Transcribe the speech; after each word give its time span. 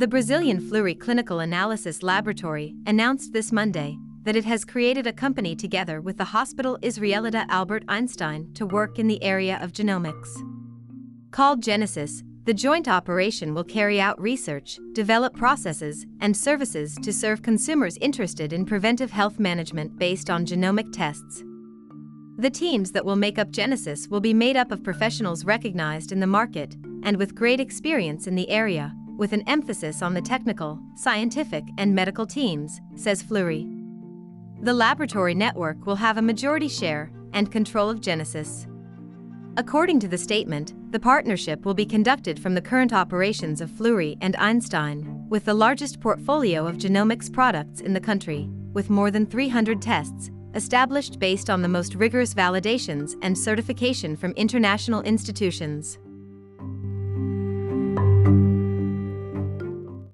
The 0.00 0.08
Brazilian 0.08 0.66
Fleury 0.66 0.94
Clinical 0.94 1.40
Analysis 1.40 2.02
Laboratory 2.02 2.74
announced 2.86 3.34
this 3.34 3.52
Monday 3.52 3.98
that 4.22 4.34
it 4.34 4.46
has 4.46 4.64
created 4.64 5.06
a 5.06 5.12
company 5.12 5.54
together 5.54 6.00
with 6.00 6.16
the 6.16 6.24
Hospital 6.24 6.78
Israelita 6.80 7.44
Albert 7.50 7.84
Einstein 7.86 8.50
to 8.54 8.64
work 8.64 8.98
in 8.98 9.08
the 9.08 9.22
area 9.22 9.58
of 9.60 9.72
genomics. 9.72 10.30
Called 11.32 11.62
Genesis, 11.62 12.22
the 12.46 12.54
joint 12.54 12.88
operation 12.88 13.52
will 13.52 13.62
carry 13.62 14.00
out 14.00 14.18
research, 14.18 14.78
develop 14.94 15.36
processes, 15.36 16.06
and 16.22 16.34
services 16.34 16.96
to 17.02 17.12
serve 17.12 17.42
consumers 17.42 17.98
interested 17.98 18.54
in 18.54 18.64
preventive 18.64 19.10
health 19.10 19.38
management 19.38 19.98
based 19.98 20.30
on 20.30 20.46
genomic 20.46 20.90
tests. 20.94 21.44
The 22.38 22.48
teams 22.48 22.92
that 22.92 23.04
will 23.04 23.16
make 23.16 23.38
up 23.38 23.50
Genesis 23.50 24.08
will 24.08 24.20
be 24.20 24.32
made 24.32 24.56
up 24.56 24.72
of 24.72 24.82
professionals 24.82 25.44
recognized 25.44 26.10
in 26.10 26.20
the 26.20 26.26
market 26.26 26.74
and 27.02 27.18
with 27.18 27.34
great 27.34 27.60
experience 27.60 28.26
in 28.26 28.34
the 28.34 28.48
area, 28.48 28.94
with 29.20 29.34
an 29.34 29.46
emphasis 29.46 30.00
on 30.00 30.14
the 30.14 30.22
technical, 30.22 30.80
scientific, 30.94 31.62
and 31.76 31.94
medical 31.94 32.26
teams, 32.26 32.80
says 32.96 33.20
Fleury. 33.20 33.68
The 34.62 34.72
laboratory 34.72 35.34
network 35.34 35.84
will 35.84 35.96
have 35.96 36.16
a 36.16 36.22
majority 36.22 36.68
share 36.68 37.12
and 37.34 37.52
control 37.52 37.90
of 37.90 38.00
Genesis. 38.00 38.66
According 39.58 40.00
to 40.00 40.08
the 40.08 40.16
statement, 40.16 40.72
the 40.90 40.98
partnership 40.98 41.66
will 41.66 41.74
be 41.74 41.84
conducted 41.84 42.40
from 42.40 42.54
the 42.54 42.62
current 42.62 42.94
operations 42.94 43.60
of 43.60 43.70
Fleury 43.70 44.16
and 44.22 44.34
Einstein, 44.36 45.26
with 45.28 45.44
the 45.44 45.52
largest 45.52 46.00
portfolio 46.00 46.66
of 46.66 46.78
genomics 46.78 47.30
products 47.30 47.82
in 47.82 47.92
the 47.92 48.00
country, 48.00 48.48
with 48.72 48.88
more 48.88 49.10
than 49.10 49.26
300 49.26 49.82
tests, 49.82 50.30
established 50.54 51.18
based 51.18 51.50
on 51.50 51.60
the 51.60 51.68
most 51.68 51.94
rigorous 51.94 52.32
validations 52.32 53.16
and 53.20 53.36
certification 53.36 54.16
from 54.16 54.32
international 54.32 55.02
institutions. 55.02 55.98